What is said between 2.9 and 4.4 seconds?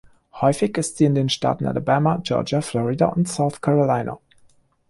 und South Carolina.